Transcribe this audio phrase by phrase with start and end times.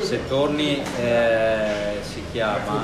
[0.00, 2.82] Se torni eh, si chiama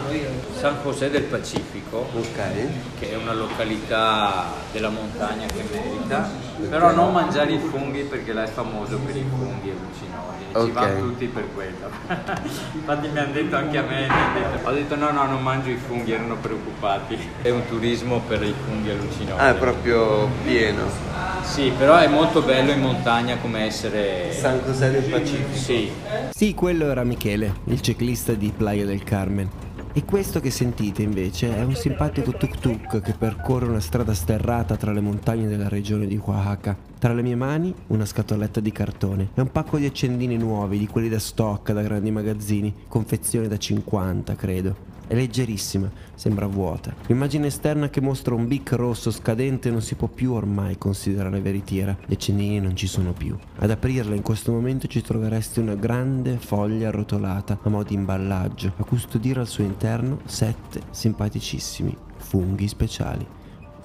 [0.56, 2.98] San José del Pacifico, Ok.
[2.98, 6.28] che è una località della montagna che merita,
[6.68, 10.72] però non mangiare i funghi perché là è famoso per i funghi allucinogeni, ci Ok.
[10.72, 11.90] vanno tutti per quello.
[12.74, 15.76] Infatti mi hanno detto anche a me, detto- ho detto no no non mangio i
[15.76, 17.18] funghi, erano preoccupati.
[17.42, 19.38] È un turismo per i funghi allucinogeni.
[19.40, 21.14] Ah, è proprio pieno.
[21.46, 24.30] Sì, però è molto bello in montagna come essere...
[24.32, 25.54] San José del Pacifico.
[25.54, 25.90] Sì,
[26.34, 29.48] Sì, quello era Michele, il ciclista di Playa del Carmen.
[29.94, 34.92] E questo che sentite invece è un simpatico tuk-tuk che percorre una strada sterrata tra
[34.92, 36.76] le montagne della regione di Oaxaca.
[36.98, 40.86] Tra le mie mani una scatoletta di cartone e un pacco di accendini nuovi, di
[40.86, 44.76] quelli da stock, da grandi magazzini, confezione da 50 credo.
[45.08, 46.94] È leggerissima, sembra vuota.
[47.06, 51.96] L'immagine esterna che mostra un bic rosso scadente non si può più ormai considerare veritiera.
[52.06, 53.36] Gli accendini non ci sono più.
[53.58, 58.72] Ad aprirla in questo momento ci troveresti una grande foglia arrotolata a mo' di imballaggio,
[58.76, 63.26] a custodire al suo interno sette simpaticissimi funghi speciali.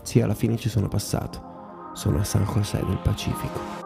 [0.02, 1.50] Sì, alla fine ci sono passato.
[1.94, 3.81] Sono a San José del Pacifico.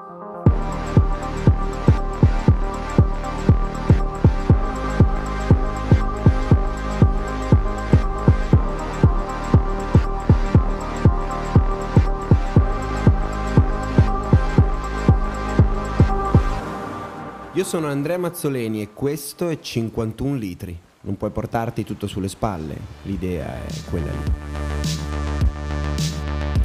[17.66, 20.80] Sono Andrea Mazzoleni e questo è 51 litri.
[21.02, 25.75] Non puoi portarti tutto sulle spalle, l'idea è quella lì.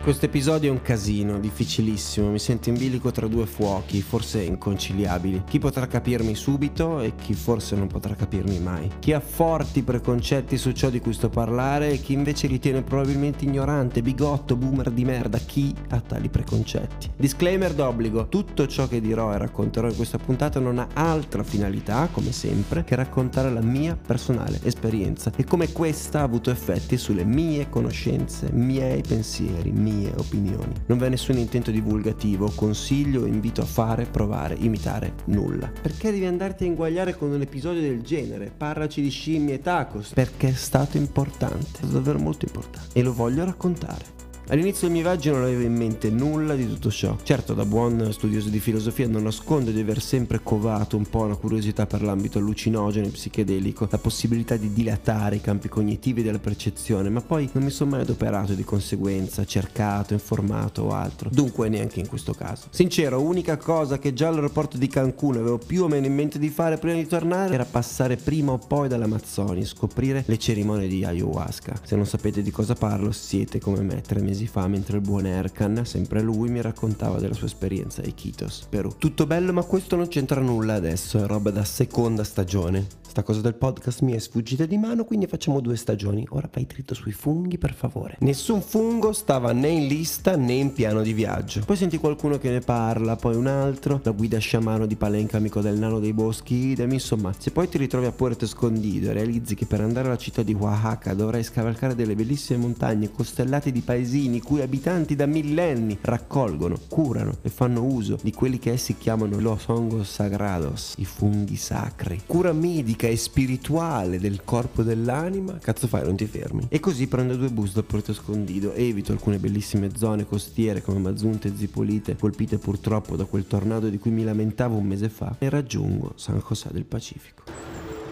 [0.03, 5.43] Questo episodio è un casino, difficilissimo, mi sento in bilico tra due fuochi, forse inconciliabili.
[5.47, 8.91] Chi potrà capirmi subito e chi forse non potrà capirmi mai.
[8.99, 13.45] Chi ha forti preconcetti su ciò di cui sto parlare e chi invece ritiene probabilmente
[13.45, 17.11] ignorante, bigotto, boomer di merda, chi ha tali preconcetti.
[17.15, 22.09] Disclaimer d'obbligo, tutto ciò che dirò e racconterò in questa puntata non ha altra finalità,
[22.11, 27.25] come sempre, che raccontare la mia personale esperienza e come questa ha avuto effetti sulle
[27.25, 30.73] mie conoscenze, miei pensieri, mie opinioni.
[30.87, 35.71] Non vi è nessun intento divulgativo, consiglio invito a fare, provare, imitare nulla.
[35.81, 38.53] Perché devi andarti a inguagliare con un episodio del genere?
[38.57, 40.13] Parlaci di scimmie e tacos.
[40.15, 42.99] Perché è stato importante, è davvero molto importante.
[42.99, 44.29] E lo voglio raccontare.
[44.51, 47.17] All'inizio del mio viaggio non avevo in mente nulla di tutto ciò.
[47.23, 51.37] Certo, da buon studioso di filosofia non nascondo di aver sempre covato un po' una
[51.37, 57.09] curiosità per l'ambito allucinogeno e psichedelico, la possibilità di dilatare i campi cognitivi della percezione,
[57.11, 61.31] ma poi non mi sono mai adoperato di conseguenza, cercato, informato o altro.
[61.33, 62.67] Dunque neanche in questo caso.
[62.71, 66.49] Sincero, unica cosa che già all'aeroporto di Cancun avevo più o meno in mente di
[66.49, 71.05] fare prima di tornare era passare prima o poi dall'Amazzonia e scoprire le cerimonie di
[71.05, 71.83] ayahuasca.
[71.85, 75.27] Se non sapete di cosa parlo, siete come me tre mesi fa mentre il buon
[75.27, 78.95] Erkan, sempre lui, mi raccontava della sua esperienza a Iquitos, Perù.
[78.99, 83.00] Tutto bello, ma questo non c'entra nulla adesso, è roba da seconda stagione.
[83.11, 86.25] Sta cosa del podcast mi è sfuggita di mano, quindi facciamo due stagioni.
[86.31, 88.17] Ora vai dritto sui funghi, per favore.
[88.21, 91.65] Nessun fungo stava né in lista né in piano di viaggio.
[91.67, 95.61] Poi senti qualcuno che ne parla, poi un altro, la guida sciamano di Palenca, amico
[95.61, 97.35] del nano dei boschi, idem, insomma.
[97.37, 100.55] Se poi ti ritrovi a Puerto Escondido e realizzi che per andare alla città di
[100.55, 107.39] Oaxaca dovrai scavalcare delle bellissime montagne costellate di paesini cui abitanti da millenni raccolgono, curano
[107.43, 112.23] e fanno uso di quelli che essi chiamano los hongos sagrados, i funghi sacri.
[112.25, 112.53] Cura
[113.01, 116.67] medica e spirituale del corpo e dell'anima, cazzo fai, non ti fermi.
[116.69, 121.49] E così prendo due bus da Porto Escondido, evito alcune bellissime zone costiere come Mazunte
[121.49, 125.49] e Zipolite, colpite purtroppo da quel tornado di cui mi lamentavo un mese fa, e
[125.49, 127.60] raggiungo San José del Pacifico.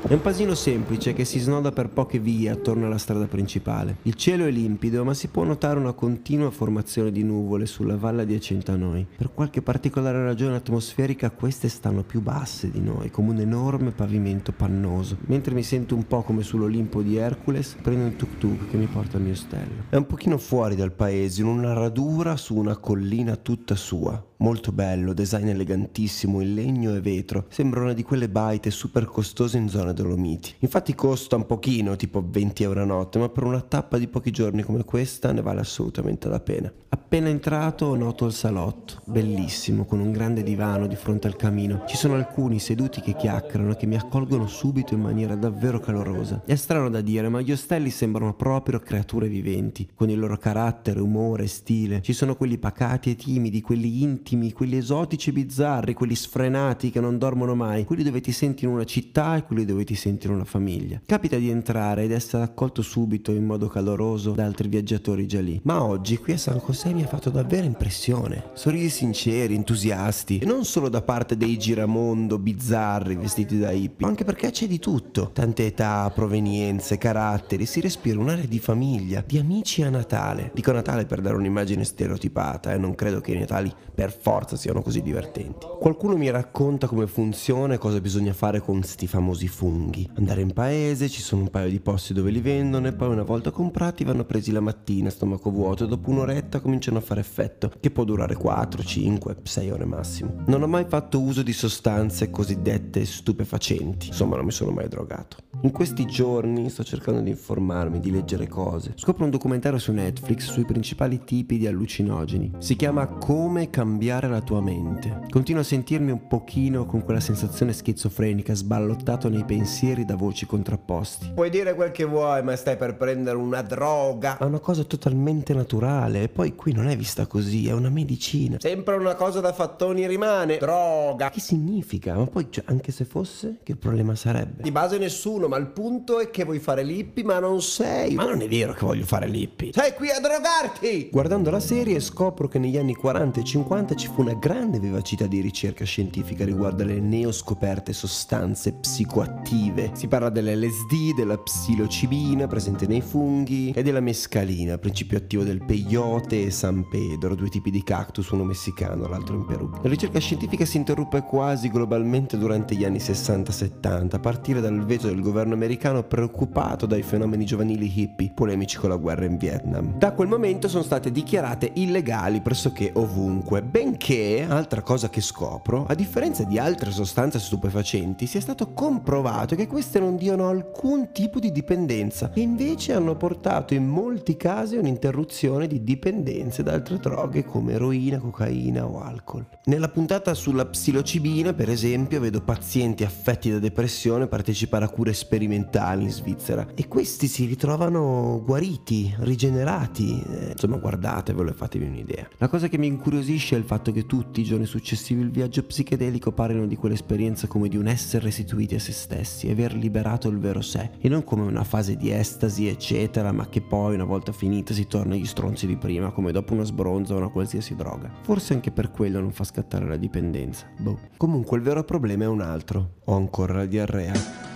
[0.01, 3.97] È un pasino semplice che si snoda per poche vie attorno alla strada principale.
[4.03, 8.23] Il cielo è limpido, ma si può notare una continua formazione di nuvole sulla valle
[8.23, 9.07] adiacente a noi.
[9.17, 14.53] Per qualche particolare ragione atmosferica queste stanno più basse di noi, come un enorme pavimento
[14.53, 15.19] pannoso.
[15.27, 19.19] Mentre mi sento un po' come sull'Olimpo di Hercules, prendo un tuk-tuk che mi porta
[19.19, 19.85] al mio ostello.
[19.91, 24.25] È un pochino fuori dal paese, in una radura su una collina tutta sua.
[24.41, 27.47] Molto bello, design elegantissimo in legno e vetro.
[27.49, 30.55] Sembra una di quelle baite super costose in zona Dolomiti.
[30.61, 34.31] Infatti costa un pochino, tipo 20 euro a notte, ma per una tappa di pochi
[34.31, 36.73] giorni come questa ne vale assolutamente la pena.
[36.91, 41.85] Appena entrato noto il salotto, bellissimo, con un grande divano di fronte al camino.
[41.87, 46.43] Ci sono alcuni seduti che chiacchierano e che mi accolgono subito in maniera davvero calorosa.
[46.45, 51.01] È strano da dire, ma gli ostelli sembrano proprio creature viventi, con il loro carattere,
[51.01, 52.03] umore, stile.
[52.03, 57.01] Ci sono quelli pacati e timidi, quelli intimi, quelli esotici e bizzarri, quelli sfrenati che
[57.01, 59.95] non dormono mai, quelli dove ti senti in una città e quelli dove dove ti
[59.95, 61.01] senti una famiglia.
[61.07, 65.61] Capita di entrare ed essere accolto subito in modo caloroso da altri viaggiatori già lì.
[65.63, 68.51] Ma oggi qui a San José mi ha fatto davvero impressione.
[68.55, 74.09] Sorrisi sinceri, entusiasti, e non solo da parte dei giramondo bizzarri vestiti da hippie, ma
[74.09, 75.31] anche perché c'è di tutto.
[75.33, 80.51] Tante età, provenienze, caratteri, si respira un'area di famiglia, di amici a Natale.
[80.55, 82.79] Dico Natale per dare un'immagine stereotipata, e eh?
[82.79, 85.67] non credo che i Natali per forza siano così divertenti.
[85.79, 89.67] Qualcuno mi racconta come funziona e cosa bisogna fare con sti famosi funghi.
[89.69, 93.23] Andare in paese, ci sono un paio di posti dove li vendono e poi una
[93.23, 97.71] volta comprati vanno presi la mattina, stomaco vuoto, e dopo un'oretta cominciano a fare effetto,
[97.79, 100.43] che può durare 4, 5, 6 ore massimo.
[100.47, 105.37] Non ho mai fatto uso di sostanze cosiddette stupefacenti, insomma non mi sono mai drogato.
[105.63, 108.93] In questi giorni sto cercando di informarmi, di leggere cose.
[108.95, 112.53] Scopro un documentario su Netflix sui principali tipi di allucinogeni.
[112.59, 115.27] Si chiama Come cambiare la tua mente.
[115.29, 119.58] Continuo a sentirmi un pochino con quella sensazione schizofrenica, sballottato nei pensieri
[120.05, 121.33] da voci contrapposti.
[121.35, 124.37] Puoi dire quel che vuoi, ma stai per prendere una droga.
[124.39, 126.23] Ma è una cosa totalmente naturale.
[126.23, 128.59] E poi qui non è vista così, è una medicina.
[128.61, 130.59] Sempre una cosa da fattoni rimane.
[130.59, 131.31] Droga.
[131.31, 132.15] Che significa?
[132.15, 134.63] Ma poi, cioè, anche se fosse, che problema sarebbe?
[134.63, 138.15] Di base nessuno, ma il punto è che vuoi fare l'ippi, ma non sei.
[138.15, 139.73] Ma non è vero che voglio fare l'ippi.
[139.73, 141.09] Sei qui a drogarti!
[141.11, 145.27] Guardando la serie scopro che negli anni 40 e 50 ci fu una grande vivacità
[145.27, 149.48] di ricerca scientifica riguardo alle neoscoperte sostanze psicoattive.
[149.49, 156.45] Si parla dell'LSD, della psilocibina presente nei funghi e della mescalina, principio attivo del peyote
[156.45, 159.71] e San Pedro, due tipi di cactus, uno messicano, l'altro in Perù.
[159.83, 165.07] La ricerca scientifica si interruppe quasi globalmente durante gli anni 60-70, a partire dal veto
[165.07, 169.97] del governo americano preoccupato dai fenomeni giovanili hippie polemici con la guerra in Vietnam.
[169.97, 175.95] Da quel momento sono state dichiarate illegali pressoché ovunque, benché, altra cosa che scopro, a
[175.95, 181.53] differenza di altre sostanze stupefacenti, sia stato comprovato che queste non diano alcun tipo di
[181.53, 187.45] dipendenza e invece hanno portato in molti casi a un'interruzione di dipendenze da altre droghe
[187.45, 189.47] come eroina, cocaina o alcol.
[189.65, 196.05] Nella puntata sulla psilocibina, per esempio, vedo pazienti affetti da depressione partecipare a cure sperimentali
[196.05, 200.23] in Svizzera e questi si ritrovano guariti, rigenerati.
[200.29, 202.29] Eh, insomma, guardatevelo e fatevi un'idea.
[202.39, 205.63] La cosa che mi incuriosisce è il fatto che tutti i giorni successivi al viaggio
[205.63, 209.19] psichedelico parlino di quell'esperienza come di un essere restituiti a se stessi,
[209.51, 213.61] aver liberato il vero sé e non come una fase di estasi, eccetera, ma che
[213.61, 217.19] poi una volta finita si torna agli stronzi di prima, come dopo una sbronza o
[217.19, 218.11] una qualsiasi droga.
[218.23, 220.67] Forse anche per quello non fa scattare la dipendenza.
[220.79, 220.99] Boh.
[221.17, 222.95] Comunque il vero problema è un altro.
[223.05, 224.48] Ho ancora la diarrea.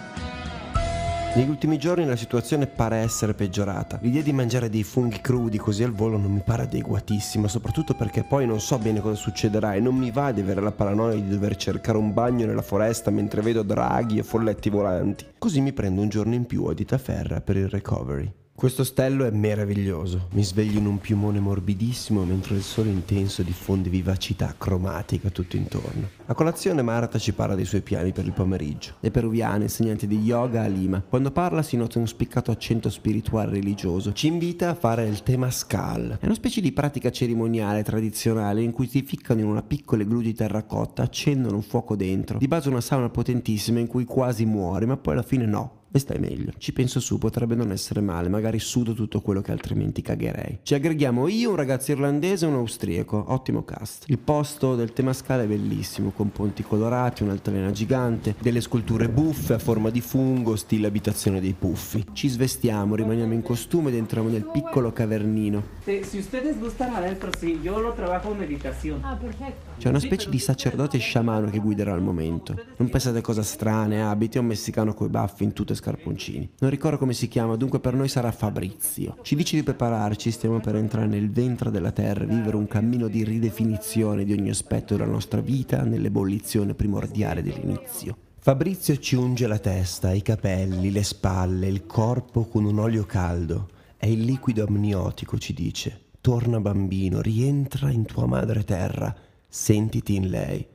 [1.35, 3.99] Negli ultimi giorni la situazione pare essere peggiorata.
[4.03, 8.23] L'idea di mangiare dei funghi crudi così al volo non mi pare adeguatissima, soprattutto perché
[8.23, 11.27] poi non so bene cosa succederà e non mi va di avere la paranoia di
[11.27, 15.25] dover cercare un bagno nella foresta mentre vedo draghi e folletti volanti.
[15.39, 18.31] Così mi prendo un giorno in più a dita ferra per il recovery.
[18.55, 23.89] Questo stello è meraviglioso, mi sveglio in un piumone morbidissimo mentre il sole intenso diffonde
[23.89, 26.11] vivacità cromatica tutto intorno.
[26.27, 28.93] A colazione Marta ci parla dei suoi piani per il pomeriggio.
[29.01, 31.03] È peruviana, insegnante di yoga a Lima.
[31.03, 34.13] Quando parla si nota un spiccato accento spirituale religioso.
[34.13, 36.19] Ci invita a fare il temascal.
[36.21, 40.21] È una specie di pratica cerimoniale tradizionale in cui ti ficcano in una piccola glu
[40.21, 42.39] di terracotta, accendono un fuoco dentro.
[42.39, 45.99] Di base una sauna potentissima in cui quasi muori, ma poi alla fine no, e
[45.99, 46.53] stai meglio.
[46.57, 50.61] Ci penso su, potrebbe non essere male, magari sudo tutto quello che altrimenti cagherei.
[50.63, 54.05] Ci aggreghiamo io, un ragazzo irlandese e un austriaco, ottimo cast.
[54.09, 59.59] Il posto del Temascale è bellissimo, con ponti colorati, un'altalena gigante, delle sculture buffe a
[59.59, 62.05] forma di fungo, stile abitazione dei puffi.
[62.13, 65.63] Ci svestiamo, rimaniamo in costume ed entriamo nel piccolo cavernino.
[65.85, 69.03] Se, si ustedes gustan adentro, sì, io lo trabajo en meditazione.
[69.05, 69.73] Ah, perfetto.
[69.79, 72.55] C'è una specie di sacerdote sciamano che guiderà al momento.
[72.77, 76.49] Non pensate a cose strane, abiti, è un messicano coi baffi in tutte scarponcini.
[76.61, 79.17] Non ricordo come si chiama, dunque per noi sarà Fabrizio.
[79.23, 83.25] Ci dice di prepararci, stiamo per entrare nel ventre della terra vivere un cammino di
[83.25, 88.17] ridefinizione di ogni aspetto della nostra vita nell'ebollizione primordiale dell'inizio.
[88.39, 93.69] Fabrizio ci unge la testa, i capelli, le spalle, il corpo con un olio caldo.
[93.97, 96.01] È il liquido amniotico, ci dice.
[96.21, 99.15] Torna bambino, rientra in tua madre terra,
[99.49, 100.67] sentiti in lei.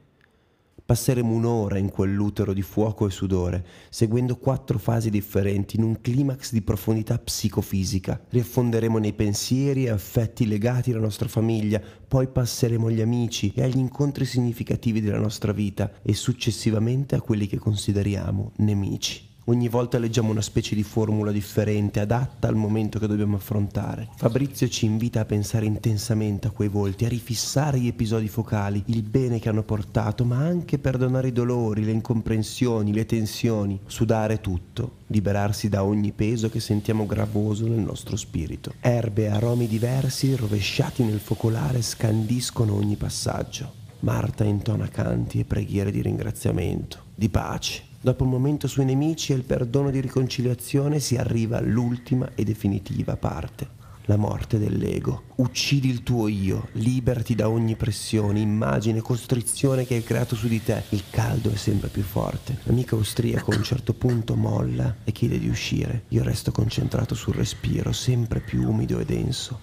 [0.88, 6.53] Passeremo un'ora in quell'utero di fuoco e sudore, seguendo quattro fasi differenti in un climax
[6.53, 8.17] di profondità psicofisica.
[8.29, 13.79] Riaffonderemo nei pensieri e affetti legati alla nostra famiglia, poi passeremo agli amici e agli
[13.79, 19.26] incontri significativi della nostra vita e successivamente a quelli che consideriamo nemici.
[19.50, 24.10] Ogni volta leggiamo una specie di formula differente, adatta al momento che dobbiamo affrontare.
[24.18, 29.04] Fabrizio ci invita a pensare intensamente a quei volti, a rifissare gli episodi focali, il
[29.04, 34.98] bene che hanno portato, ma anche perdonare i dolori, le incomprensioni, le tensioni, sudare tutto,
[35.08, 38.74] liberarsi da ogni peso che sentiamo gravoso nel nostro spirito.
[38.82, 43.72] Erbe e aromi diversi, rovesciati nel focolare, scandiscono ogni passaggio.
[44.00, 47.87] Marta intona canti e preghiere di ringraziamento, di pace.
[48.00, 53.18] Dopo un momento sui nemici e il perdono di riconciliazione si arriva all'ultima e definitiva
[53.18, 53.75] parte.
[54.06, 55.24] La morte dell'ego.
[55.38, 60.63] Uccidi il tuo io, liberati da ogni pressione, immagine, costrizione che hai creato su di
[60.63, 60.84] te.
[60.89, 62.60] Il caldo è sempre più forte.
[62.63, 66.04] L'amico austriaco a un certo punto molla e chiede di uscire.
[66.10, 69.60] Io resto concentrato sul respiro, sempre più umido e denso.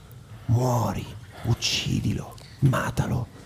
[0.47, 1.07] Muori,
[1.45, 3.44] uccidilo, matalo.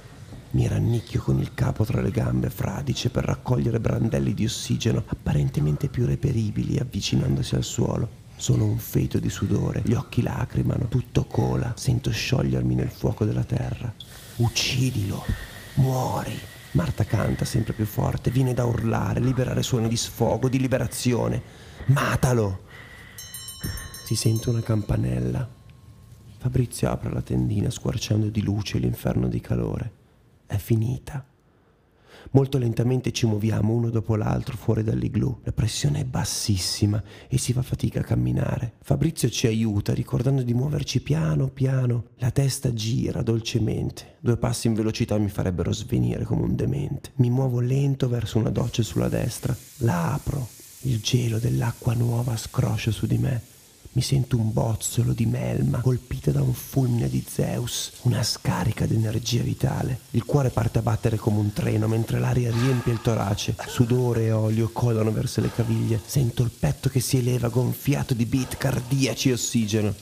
[0.51, 5.89] Mi rannicchio con il capo tra le gambe fradice per raccogliere brandelli di ossigeno apparentemente
[5.89, 8.09] più reperibili avvicinandosi al suolo.
[8.37, 13.45] Sono un feto di sudore, gli occhi lacrimano, tutto cola, sento sciogliermi nel fuoco della
[13.45, 13.93] terra.
[14.37, 15.23] Uccidilo,
[15.75, 16.39] muori.
[16.71, 21.43] Marta canta sempre più forte, viene da urlare, liberare suoni di sfogo, di liberazione.
[21.87, 22.61] Matalo!
[24.05, 25.47] Si sente una campanella.
[26.39, 29.93] Fabrizio apre la tendina squarciando di luce l'inferno di calore.
[30.49, 31.23] È finita.
[32.31, 35.41] Molto lentamente ci muoviamo uno dopo l'altro fuori dall'igloo.
[35.45, 38.73] La pressione è bassissima e si fa fatica a camminare.
[38.81, 42.07] Fabrizio ci aiuta ricordando di muoverci piano piano.
[42.17, 44.17] La testa gira dolcemente.
[44.21, 47.13] Due passi in velocità mi farebbero svenire come un demente.
[47.17, 49.55] Mi muovo lento verso una doccia sulla destra.
[49.81, 50.49] La apro.
[50.83, 53.43] Il gelo dell'acqua nuova scroscia su di me.
[53.99, 58.95] Mi sento un bozzolo di melma colpita da un fulmine di Zeus, una scarica di
[58.95, 59.99] energia vitale.
[60.11, 63.57] Il cuore parte a battere come un treno mentre l'aria riempie il torace.
[63.67, 66.01] Sudore e olio colano verso le caviglie.
[66.07, 69.93] Sento il petto che si eleva gonfiato di beat cardiaci e ossigeno.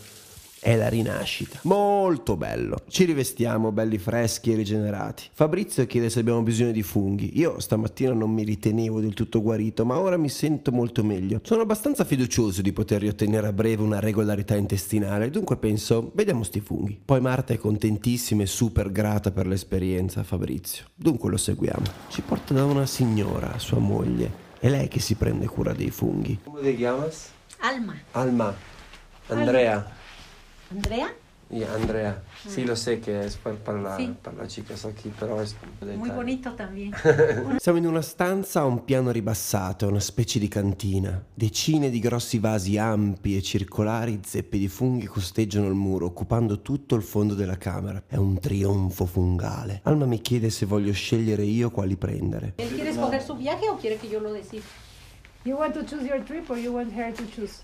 [0.67, 1.61] È la rinascita.
[1.63, 2.79] Molto bello.
[2.89, 5.29] Ci rivestiamo belli freschi e rigenerati.
[5.33, 7.39] Fabrizio chiede se abbiamo bisogno di funghi.
[7.39, 11.39] Io stamattina non mi ritenevo del tutto guarito, ma ora mi sento molto meglio.
[11.45, 16.59] Sono abbastanza fiducioso di poter riottenere a breve una regolarità intestinale, dunque penso, vediamo sti
[16.59, 17.01] funghi.
[17.05, 20.87] Poi Marta è contentissima e super grata per l'esperienza, Fabrizio.
[20.97, 21.87] Dunque lo seguiamo.
[22.09, 24.29] Ci porta da una signora, sua moglie.
[24.59, 26.41] È lei che si prende cura dei funghi.
[26.43, 27.29] Come ti chiamas?
[27.59, 27.95] Alma.
[28.11, 28.53] Alma.
[29.29, 30.05] Andrea.
[30.71, 31.13] Andrea,
[31.49, 32.25] Yeah, Andrea.
[32.45, 34.13] Sí, lo sé que es para, la, Sí.
[34.21, 35.55] para la chicas aquí, pero es
[35.97, 36.93] muy bonito también.
[37.61, 41.25] Siamo in una stanza a un piano ribassato, una specie di cantina.
[41.33, 46.97] Decine di grossi vasi ampi e circolari, zeppi di funghi costeggiano il muro, occupando tutto
[46.97, 48.03] il fondo della camera.
[48.09, 49.83] È un trionfo fungale.
[49.85, 52.55] Alma mi chiede se voglio scegliere io quali prendere.
[52.57, 54.65] ¿Él quiere escoger su viaje o quiere que yo lo decida?
[55.45, 57.63] You want to choose your trip or you want her to choose?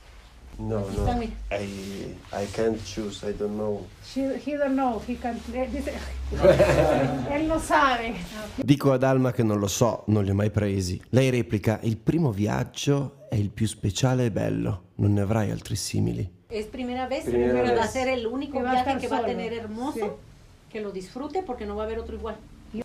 [0.58, 1.22] No, Aquí no.
[1.50, 3.86] I, I can't choose, I don't know.
[4.04, 5.40] She, he don't know, he can
[5.70, 5.92] dice,
[7.30, 8.14] él no sabe.
[8.56, 11.00] Dico ad Alma che non lo so, non li ho mai presi.
[11.10, 15.74] Lei replica: Il primo viaggio è il più speciale e bello, non ne avrai altri
[15.74, 16.30] simili.
[16.48, 17.90] Es primera vez, Primera pero va a vez.
[17.90, 20.70] ser el único a viaje que va a tener hermoso, Sí.
[20.70, 22.36] que lo disfrute porque no va a haber otro igual.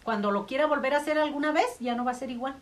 [0.03, 2.55] Cuando lo quiera volver a hacer alguna vez, ya no va a ser igual.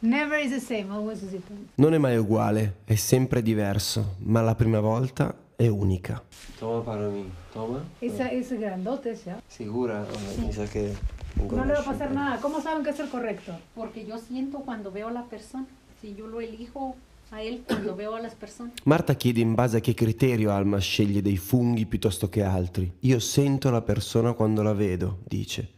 [0.00, 1.70] Never is the same, always is different.
[1.74, 6.22] Non è mai uguale, è sempre diverso, ma la prima volta è unica.
[6.58, 7.28] Toma para mí.
[7.52, 7.82] Toma.
[7.98, 9.42] Es, es grandote ya.
[9.48, 10.02] Segura.
[10.02, 10.94] Oh, mi sa che
[11.34, 12.40] No le va a pasar nada.
[12.40, 13.52] ¿Cómo saben que es el correcto?
[13.74, 15.66] Porque yo siento cuando veo a la persona,
[16.00, 16.94] si yo lo elijo
[17.30, 18.74] a él cuando veo a las personas.
[18.84, 22.90] Marta chiede in base a che criterio Alma sceglie dei funghi piuttosto che altri.
[23.00, 25.76] Io sento la persona quando la vedo, dice.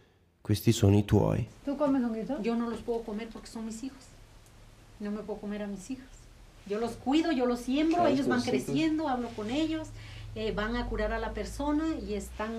[0.50, 1.46] Questi sono i tuoi.
[1.64, 2.42] ¿Tú comes honguito?
[2.42, 4.02] Yo no los puedo comer porque son mis hijos.
[4.98, 6.08] No me puedo comer a mis hijos.
[6.66, 9.86] Yo los cuido, yo los siembro, ellos van creciendo, hablo con ellos,
[10.34, 12.50] eh, van a curar a la persona y están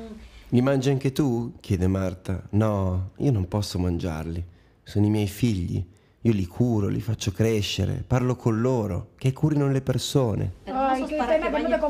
[0.52, 1.52] Li mangi anche tu?
[1.60, 2.42] chiede Marta.
[2.52, 4.42] No, io non posso mangiarli.
[4.84, 5.84] Sono i miei figli.
[6.22, 10.52] Io li curo, li faccio crescere, parlo con loro, che curino le persone.
[10.64, 10.88] Que no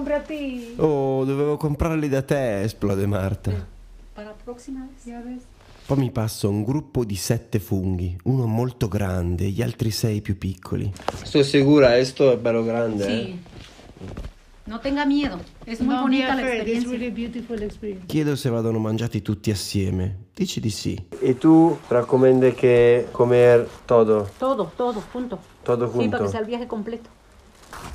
[0.07, 0.73] te ti.
[0.77, 3.51] Oh, dovevo comprarli da te, esplode Marta.
[4.15, 5.05] para la próxima vez.
[5.05, 5.50] Ya ves.
[5.91, 10.37] Poi mi passo un gruppo di sette funghi, uno molto grande, gli altri sei più
[10.37, 10.89] piccoli.
[11.21, 13.05] Sto sicura, esto è bello grande.
[13.05, 13.25] eh?
[13.25, 13.39] Sí.
[14.67, 18.05] No tenga miedo, muy no, bonita experience.
[18.05, 20.27] Chiedo se vadano mangiati tutti assieme.
[20.33, 20.97] Dici di sì.
[21.19, 25.39] E tu raccomendi che comer todo, Todo, todo, junto.
[25.61, 26.17] todo Sí, para junto.
[26.23, 27.09] que sea el viaje completo.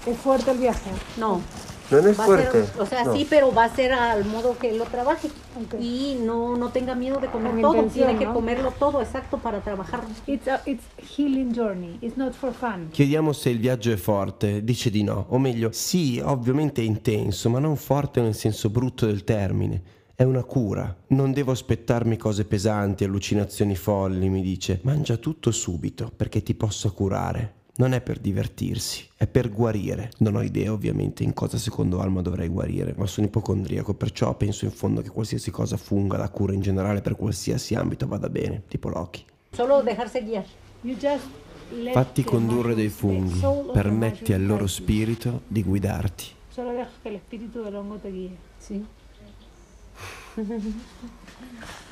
[0.05, 0.91] Es fuerte el viaje.
[1.17, 1.41] No,
[1.91, 2.65] Non es Va a fuerte.
[2.67, 3.13] ser- o sea, No.
[3.15, 5.29] sí, pero va a ser al modo que él lo trabaje.
[5.57, 5.81] Ok.
[5.81, 7.83] Y no, no tenga miedo de comer Con todo.
[7.85, 8.35] Tiene que ¿no?
[8.35, 10.01] comerlo todo, exacto, para trabajar.
[10.27, 10.85] It's a it's
[11.17, 11.99] healing journey.
[12.01, 12.89] It's not for fun.
[12.91, 17.49] Chiediamo se il viaggio è forte, dice di no, o meglio, sì, ovviamente è intenso,
[17.51, 19.83] ma non forte nel senso brutto del termine.
[20.17, 20.97] È una cura.
[21.09, 24.81] Non devo aspettarmi cose pesanti, allucinazioni folli, mi dice.
[24.83, 27.53] Mangia tutto subito, perché ti posso curare.
[27.79, 30.11] Non è per divertirsi, è per guarire.
[30.19, 34.65] Non ho idea ovviamente in cosa secondo Alma dovrei guarire, ma sono ipocondriaco, perciò penso
[34.65, 38.63] in fondo che qualsiasi cosa funga, la cura in generale per qualsiasi ambito vada bene,
[38.67, 39.25] tipo Loki.
[39.53, 40.45] Solo dejarse guiar.
[40.83, 41.27] You just
[41.71, 43.41] let Fatti condurre dei funghi,
[43.73, 46.35] permetti al loro spirito di guidarti.
[46.49, 48.37] Solo deja que el espíritu del hongo te guíe.
[48.59, 48.83] Sí.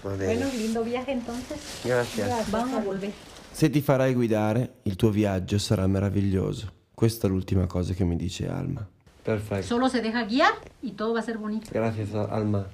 [0.05, 0.37] Va bene.
[0.37, 1.59] Bueno, lindo viaje entonces.
[1.85, 2.51] Gracias.
[2.51, 3.13] Vamos a volver.
[3.55, 6.73] Se ti farai guidare, il tuo viaggio sarà meraviglioso.
[6.93, 8.85] Questa è l'ultima cosa che mi dice Alma.
[9.23, 9.65] Perfecto.
[9.65, 11.71] Solo se deja guiar y todo va a ser bonito.
[11.71, 12.67] Gracias, Alma.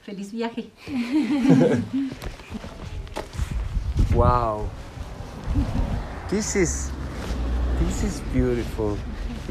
[0.00, 0.70] Feliz viaje.
[4.14, 4.70] Wow.
[6.30, 6.90] This is
[7.78, 8.96] this is beautiful.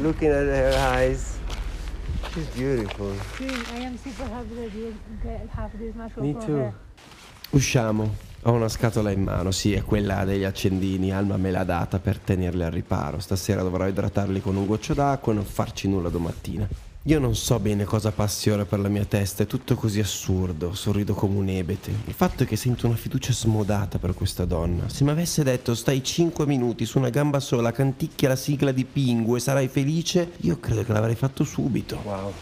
[0.00, 1.38] Looking at her eyes.
[2.34, 3.12] She's beautiful.
[3.38, 4.92] Sí, I am super happy that you
[5.54, 6.56] have this mushroom Me too.
[6.56, 6.74] her.
[7.52, 8.10] Usciamo.
[8.46, 11.12] Ho una scatola in mano, sì, è quella degli accendini.
[11.12, 13.18] Alma me l'ha data per tenerli al riparo.
[13.18, 16.68] Stasera dovrò idratarli con un goccio d'acqua e non farci nulla domattina.
[17.02, 20.74] Io non so bene cosa passi ora per la mia testa, è tutto così assurdo,
[20.74, 21.90] sorrido come un ebete.
[22.04, 24.88] Il fatto è che sento una fiducia smodata per questa donna.
[24.88, 28.84] Se mi avesse detto stai 5 minuti su una gamba sola, canticchia la sigla di
[28.84, 31.98] Pingu e sarai felice, io credo che l'avrei fatto subito.
[32.04, 32.32] Wow.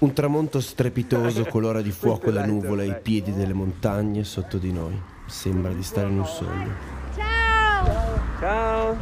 [0.00, 4.98] Un tramonto strepitoso colora di fuoco le nuvole ai piedi delle montagne sotto di noi.
[5.26, 6.72] Sembra di stare in un sogno.
[8.38, 8.96] Ciao.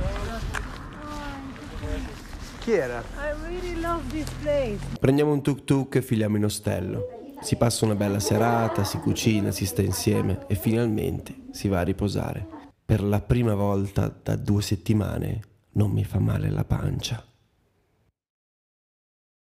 [2.58, 2.98] Chi era?
[2.98, 4.78] I really love this place.
[4.98, 7.34] Prendiamo un tuk tuk e filiamo in ostello.
[7.42, 11.84] Si passa una bella serata, si cucina, si sta insieme e finalmente si va a
[11.84, 12.44] riposare.
[12.84, 15.42] Per la prima volta da due settimane
[15.74, 17.24] non mi fa male la pancia.